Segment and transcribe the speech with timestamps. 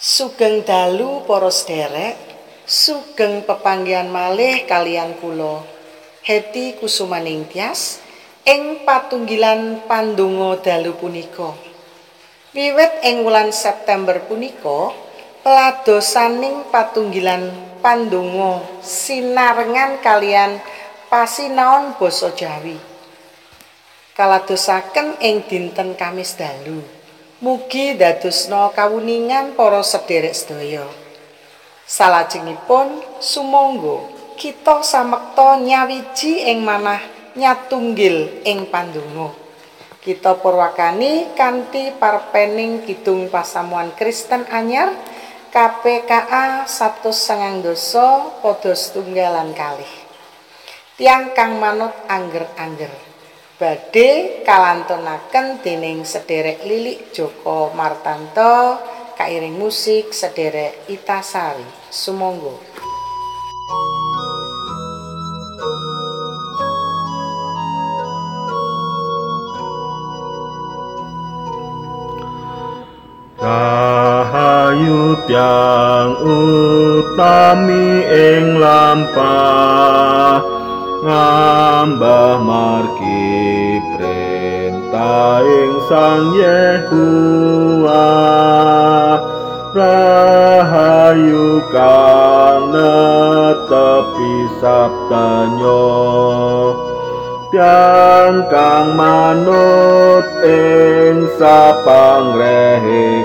[0.00, 2.16] Sugeng dalu para sederek,
[2.64, 5.60] sugeng pepanggihan malih kalian kula.
[6.24, 8.00] Heti Kusumaning Tias
[8.48, 11.52] ing patunggilan pandonga dalu punika.
[12.56, 14.96] Wiwit ing wulan September punika,
[15.44, 17.52] peladosaning patunggilan
[17.84, 20.64] pandonga sinarengan kalian
[21.12, 22.80] pasinaon basa Jawi.
[24.16, 26.99] Kaladosaken ing dinten Kamis dalu.
[27.40, 30.84] Mugi dadosna kawuningan para sederek sedaya.
[31.88, 34.04] Salajengipun sumangga
[34.36, 37.00] kita samekta nyawiji ing manah
[37.32, 39.32] nyatunggil ing pandonga.
[40.04, 44.92] Kita purwakani kanthi parpening kidung pasamuan Kristen anyar
[45.48, 49.92] KPKA 190 padha setunggalan kalih.
[51.00, 53.09] Tiang kang manut angger-angger.
[53.60, 58.80] Badhe kalantunaken dening sederek Lilik Joko Martanto
[59.20, 62.56] kairing musik sederek Itasari Sumangga.
[73.40, 79.99] Rahayu tiang utami ing lampah
[81.00, 88.04] ngambah margi perintahing sang Yehua
[89.72, 95.88] rahayu kang netepi sabdanyo
[97.48, 103.24] tiang kang manut ing sapangrehe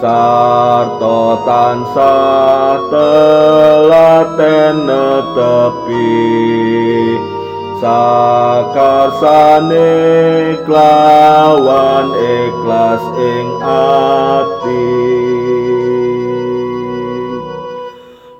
[0.00, 6.16] sarta tansah telaten netepi.
[7.80, 8.96] Sakarsane
[10.64, 14.88] klawan ikhlas ing ati.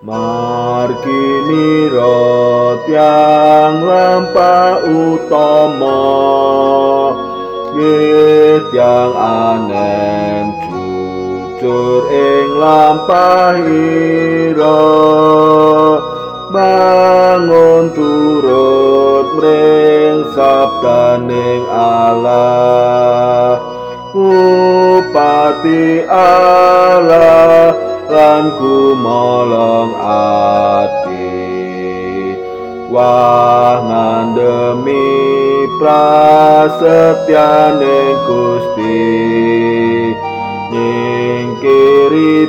[0.04, 1.88] Margini
[2.88, 6.08] tiang lampah utama.
[8.70, 10.59] Tiang anem
[11.60, 13.60] jujur ing lampahira
[16.48, 23.60] bangun turut mring sabdaning Allah.
[24.10, 27.70] Upati Allah
[28.10, 29.94] lan kumolong
[30.82, 31.38] ati.
[32.90, 35.14] Wah ngandemi
[35.78, 36.98] prasetyane
[38.26, 39.30] Gusti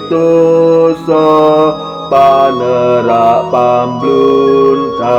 [0.08, 1.28] dosa
[2.08, 5.12] panerak pambluntah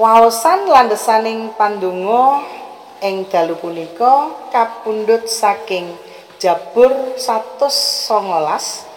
[0.00, 2.40] Waosan landesaning pandonga
[3.04, 5.92] ing dalu punika kapundhut saking
[6.40, 8.88] Jabur 119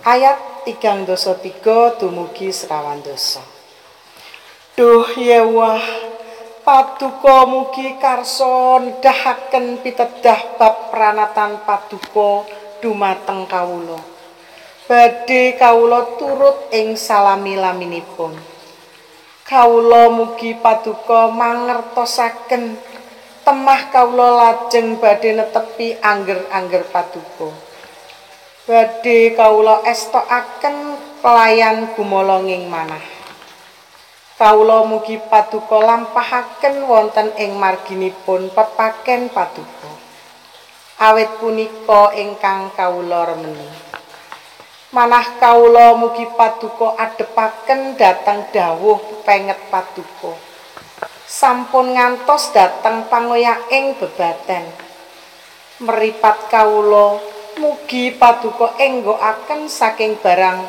[0.00, 3.44] ayat 33 dumugi sekawan dosa.
[4.80, 5.84] Duh yewah
[6.66, 12.42] paduka mugi karsa nedahaken pitedah bab pranatan paduka
[12.82, 14.02] dumateng kawula.
[14.90, 18.34] Badhe kawula turut ing salami-laminipun
[19.46, 22.74] kawula mugi paduka mangertosaken
[23.46, 27.54] temah kawula lajeng badhe netepi angger-angger paduka.
[28.66, 33.15] Badhe kawula estokaken pelayan gumolonging manah
[34.36, 39.88] Kawula mugi paduka lampahaken wonten ing marginipun pepaken paduka.
[41.00, 43.64] Awit punika ingkang kawula remeni.
[44.92, 50.36] Manah kawula mugi paduka adepaken dhateng dawuh penget paduka.
[51.24, 54.68] Sampun ngantos dhateng pangoyaking bebaten.
[55.80, 57.24] Meripat kawula
[57.56, 60.60] mugi paduka enggokaken saking barang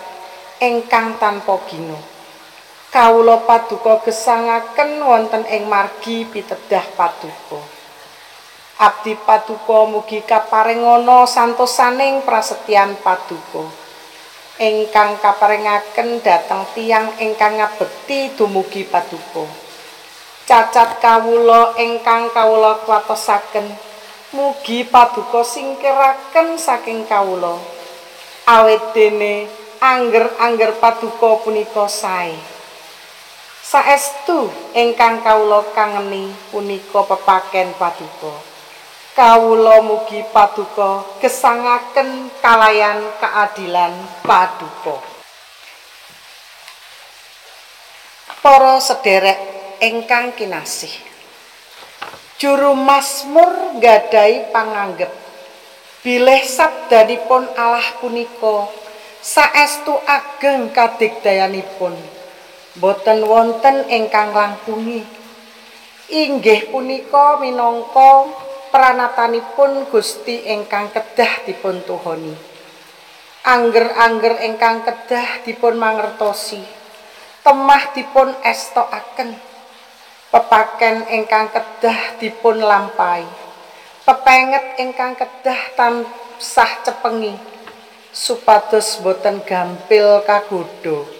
[0.64, 2.16] ingkang tanpa gino.
[2.98, 7.62] Kawula paduka gesangaken wonten ing margi pitedah paduka.
[8.82, 13.70] Abdi paduka mugi kaparingana santosaning prasetyan paduka.
[14.58, 19.46] Ingkang kaparingaken dhateng tiang ingkang ngabekti dumugi paduka.
[20.50, 23.78] Cacat kawula ingkang kawula kuwatosaken
[24.34, 27.62] mugi paduka singkiraken saking kawula.
[28.50, 29.46] Awit dene
[29.86, 32.57] angger-angger paduka punika sae
[33.68, 38.32] saestu ingkang kawula kangeni punika pepaken paduka
[39.12, 43.92] kawula mugi paduka gesangaken kalayan keadilan
[44.24, 45.18] paduka
[48.40, 49.36] para sederek
[49.84, 50.94] ingkang kinasih.
[52.40, 55.12] Juru Mazmur gadai panganggep
[56.00, 58.72] bilih sabdanipun Allah punika
[59.20, 62.17] saestu ageng kadigdayanipun.
[62.78, 65.02] Boten wonten ingkang langkungi.
[66.14, 68.30] Inggih punika minangka
[68.70, 72.38] pranatanipun Gusti ingkang kedah dipun tuhoni.
[73.42, 76.62] Angger-angger ingkang kedah dipun mangertosi.
[77.42, 79.34] Temah dipun estokaken.
[80.30, 83.26] Pepaken ingkang kedah dipun lampahi.
[84.06, 87.58] Pepenget ingkang kedah tansah cepengi
[88.18, 91.17] supados boten gampil kagodha.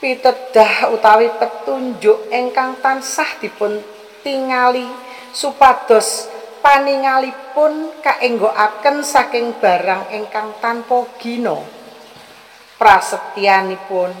[0.00, 3.84] Pitedah utawi petunjuk ingkang tansah dipun
[4.24, 4.88] tingali
[5.36, 6.24] supados
[6.64, 11.60] paningalipun kaenggokaken saking barang ingkang tanpa gina.
[12.80, 14.16] Prasetyanipun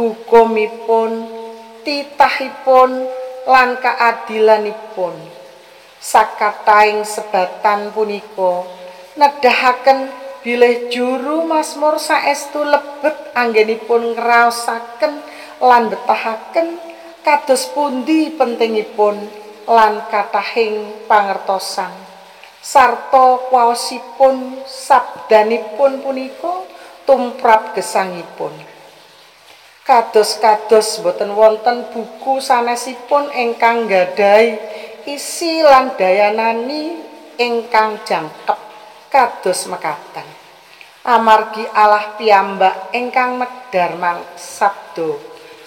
[0.00, 1.28] hukumipun
[1.84, 3.04] titahipun
[3.44, 5.12] lan kaadilanipun
[6.00, 8.64] sakataing sebatan punika
[9.12, 10.08] nedahaken
[10.42, 15.12] bilih juru Mazmur saestu lebet anggenipun ngraosaken
[15.58, 16.78] lan betahaken
[17.26, 19.18] kados pundi pentingipun
[19.66, 21.90] lan katahing pangertosan.
[22.62, 26.66] Sarta kuwaosipun sabdanipun punika
[27.06, 28.52] tumrap gesangipun.
[29.88, 34.60] Kados-kados boten wonten buku sanesipun ingkang gadhahi
[35.08, 37.00] isi lan dayanani
[37.40, 38.67] ingkang jangkep
[39.12, 40.24] kados mekaten.
[41.08, 45.16] Amargi Allah piyambak ingkang medhar mang sabdo.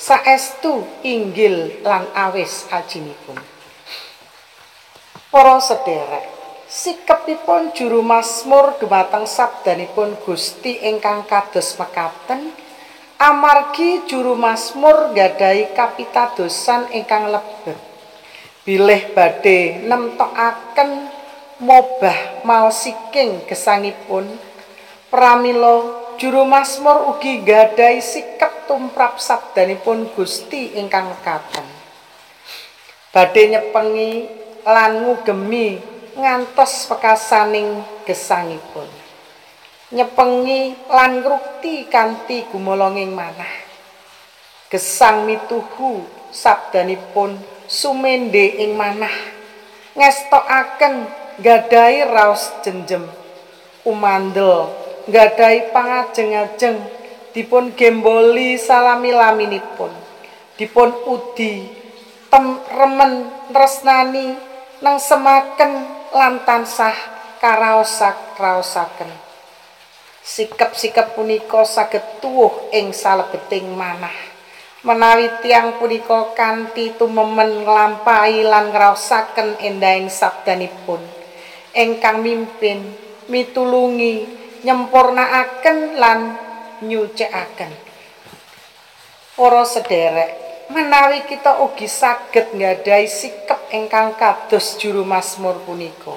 [0.01, 3.37] Saestu inggil lan awis ajinipun.
[5.29, 6.25] Para sederek,
[6.65, 12.49] sikepipun juru Mazmur dumateng sabdanipun Gusti ingkang kados mekaten
[13.21, 17.77] amargi juru Mazmur gadhahi kapitadosan ingkang lebet.
[18.65, 21.10] Bilih badhe nemtokaken
[21.61, 24.25] mobah maosiking gesangipun
[25.13, 31.65] pramila juru Mazmur ugi gadhahi sikep tumrap sabdanipun Gusti ingkang mekaten.
[33.13, 34.11] Badhe nyepengi
[34.65, 35.77] lan ngugemi
[36.17, 38.89] ngantos pekasaning gesangipun
[39.91, 43.51] nyepengi lan ngrukti kanthi gumolonging manah
[44.71, 47.35] gesang mituhu sabdanipun
[47.67, 49.11] sumende ing manah
[49.99, 53.09] ngestokaken gadai raos jenjem
[53.81, 54.69] umandel
[55.09, 56.77] gadai pangajeng-ajeng
[57.33, 59.89] dipun gemboli salami laminipun
[60.61, 61.65] dipun udi
[62.29, 62.45] tem
[62.77, 64.37] remen tresnani
[64.85, 65.73] nang semaken
[66.13, 66.95] lan tansah
[67.41, 69.09] karaosak-raosaken.
[70.21, 74.13] Sikep-sikep punika saged tuwuh ing salebeting manah.
[74.85, 81.20] Menawi tiang punika kanthi tumemen nglampahi lan ngraosaken endahing sabdanipun
[81.75, 82.83] ingkang mimpin
[83.31, 84.27] mitulungi
[84.61, 86.19] nyempurnaaken lan
[86.83, 87.71] nyucikaken.
[89.31, 90.31] Para sederek,
[90.69, 96.13] menawi kita ugi saged nggadahi sikep ingkang kados juru Mazmur punika.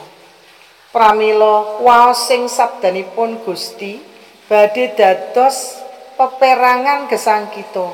[0.92, 3.98] Pramila waos sing sabdanipun Gusti
[4.46, 5.80] badhe dados
[6.14, 7.90] peperangan gesang kita.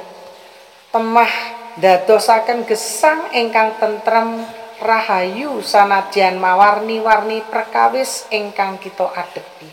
[0.90, 1.32] Temah
[1.78, 4.42] dadosaken gesang ingkang tentrem
[4.80, 9.68] rahayu sanadyan mawarni-warni perkawis ingkang kita adepi.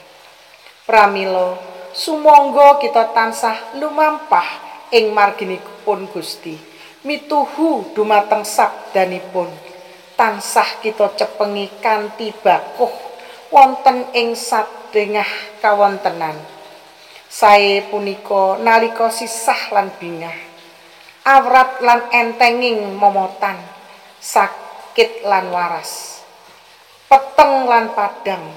[0.84, 1.58] Pramila
[1.96, 4.48] sumangga kita tansah lumampah
[4.92, 6.78] ing marginipun Gusti.
[7.08, 9.48] mituhu dumateng sabdanipun
[10.20, 12.92] tansah kita cepengi kanthi bakuh
[13.48, 15.30] wonten ing sadengah
[15.64, 16.36] kawontenan
[17.32, 20.36] sae punika nalika sisah lan bingah
[21.24, 23.56] awrat lan entenging momotan
[24.98, 26.26] sakit lan waras
[27.06, 28.50] peteng lan padang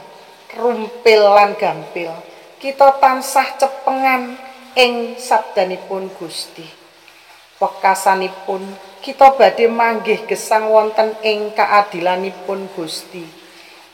[0.57, 2.09] rumpil lan gampil
[2.57, 4.41] kita tansah cepengan
[4.73, 6.65] ing sabdanipun Gusti.
[7.61, 8.73] Wekasanipun
[9.05, 13.29] kita badhe manggih gesang wonten ing kaadilanipun Gusti.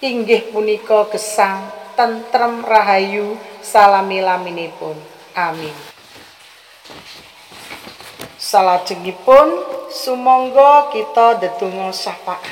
[0.07, 1.67] Inggih punika gesang
[1.99, 4.95] tentrem rahayu salami-laminipun.
[5.35, 5.75] Amin.
[8.39, 12.45] Salajengipun sumangga kita ndedonga syafaat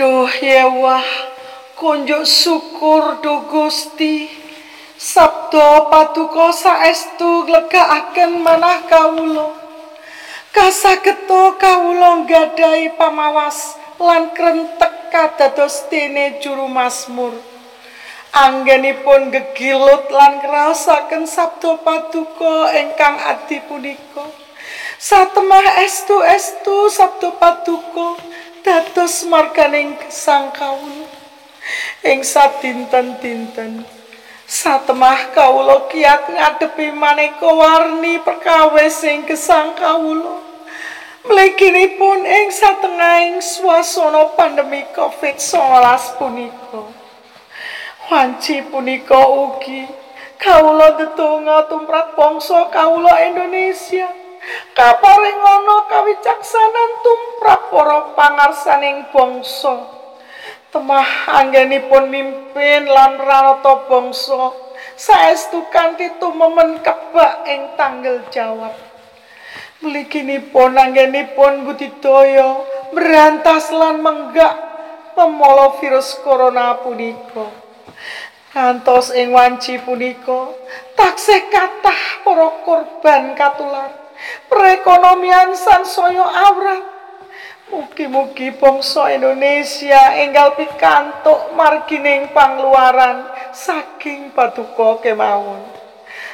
[0.00, 1.04] Duh yewah
[1.76, 4.40] kunjuk syukur duh Gusti
[5.00, 9.56] Sabda paduka saestu glegakaken manah kawula.
[10.52, 17.32] Kasageta kawula gadhahi pamawas lan krentek kadados dene juru Mazmur.
[18.30, 24.22] Anggenipun gegilut lan ngraosaken sabda paduka ingkang adi punika.
[25.02, 28.22] Satemah estu-estu sabda paduka
[28.62, 31.10] dados marganing gesang kawula.
[32.06, 33.82] Ing sadinten-dinten
[34.46, 40.38] satemah kawula kiat ngadepi maneka warni perkawis sing gesang kawula.
[41.26, 45.58] Mliginipun ing satengahing swasana pandemi Covid-19
[46.14, 46.99] punika.
[48.10, 49.86] Wanci punika ugi
[50.34, 54.10] kawula ndedonga tumrap bangsa kawula Indonesia.
[54.74, 59.86] Kaparing ana kawicaksanan tumrap para pangarsaning bangsa.
[60.74, 61.06] Temah
[61.38, 64.58] anggenipun mimpin lan ranata bangsa
[64.98, 68.74] saestu kanthi tumemen kebak ing tanggal jawab.
[69.86, 72.58] Mliginipun anggenipun budidaya
[72.90, 74.58] merantas lan menggak
[75.14, 77.59] pemolo virus corona punika.
[78.50, 80.50] Ngantos ing wanci punika
[80.98, 83.90] taksih kathah para korban katular.
[84.50, 86.84] Perekonomian sansaya awrat.
[87.70, 95.80] Mugi-mugi bangsa Indonesia enggal pikantuk margining pangluaran saking paduka kemawon.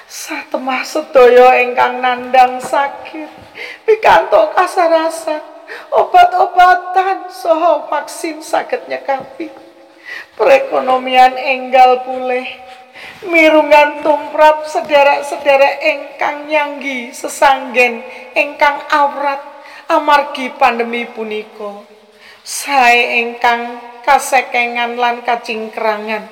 [0.06, 3.26] satemah sedaya ingkang nandang sakit
[3.82, 5.42] pikantuk kasarasan
[5.90, 9.50] obat-obatan saha vaksin saged nyekapi
[10.36, 12.46] perekonomian enggal pulih.
[13.28, 18.00] Mirungan tumrap sederek-sederek ingkang nyanggi sesanggen
[18.32, 19.40] ingkang awrat
[19.88, 21.84] amargi pandemi punika.
[22.40, 26.24] Sae ingkang kasekengan lan kacingkrangan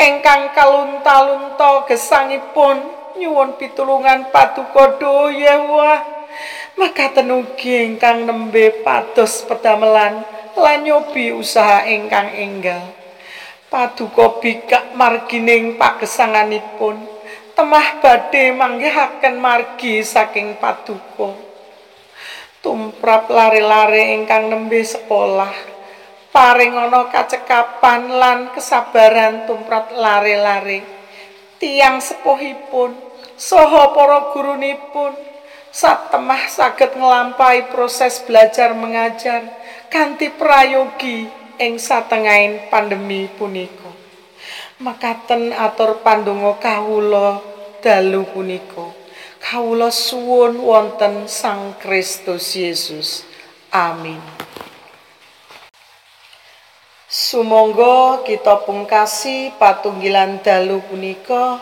[0.00, 2.78] ingkang kalunta-lunta gesangipun
[3.20, 6.00] nyuwun pitulungan paduka doya wah.
[6.78, 10.22] Makaten ugi ingkang nembe pados pedamelan
[10.54, 12.97] lan nyobi usaha ingkang enggal
[13.68, 16.96] paduka bikak margining pagesanganipun.
[17.52, 21.36] Temah badhe manggihaken margi saking paduka.
[22.64, 25.52] Tumrap lare-lare ingkang nembe sekolah.
[26.32, 30.86] Paring ana kacekapan lan kesabaran tumrap lare-lare.
[31.58, 32.94] Tiang sepuhipun
[33.36, 35.12] saha para gurunipun.
[35.68, 39.44] Satemah saged nglampahi proses belajar mengajar
[39.92, 43.90] kanthi prayogi ing satengahing pandemi punika.
[44.78, 47.42] Mekaten atur pandonga kawula
[47.82, 48.94] dalu punika.
[49.42, 53.26] Kawula suwun wonten Sang Kristus Yesus.
[53.74, 54.22] Amin.
[57.08, 61.58] Sumangga kita pungkasi patunggilan dalu punika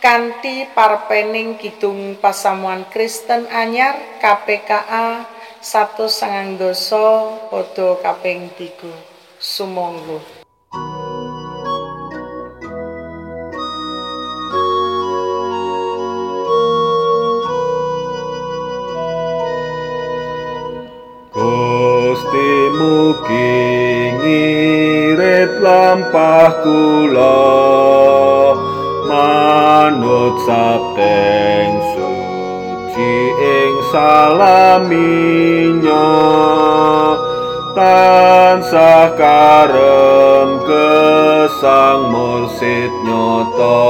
[0.00, 5.28] kanthi parpening kidung pasamuan Kristen anyar KPKA
[5.60, 9.15] 1 sangang dasa padha kaping 3.
[9.46, 10.02] Sumongo.
[10.02, 10.18] moglu.
[21.30, 23.62] Gusti mugi
[24.18, 27.38] ngirit lampah kula
[29.06, 35.46] manut sabdeng suci ing salaminya.
[37.76, 43.84] Tansah karem kesang mursid nyoto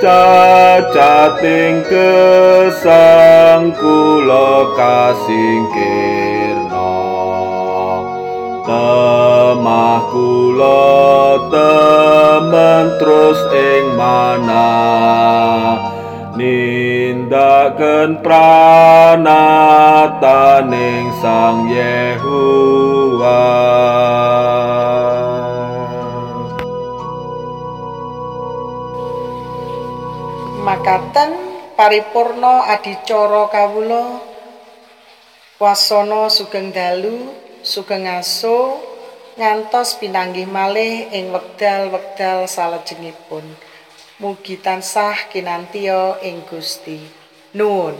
[0.00, 6.92] cacating kesang kula kasingkirna.
[8.64, 10.88] Temah kula
[11.52, 15.85] temen terus ing mana
[17.26, 19.26] nindaken pranataning
[21.18, 23.42] sang Yehuwa.
[30.62, 31.34] Makaten
[31.74, 34.22] paripurna adicara kawula.
[35.58, 37.26] Wasana sugeng dalu
[37.66, 38.78] sugeng aso
[39.34, 43.42] ngantos pinanggih malih ing wekdal-wekdal salajengipun
[44.20, 46.98] mugi tansah kinantiya ing Gusti.
[47.52, 47.96] Nuwun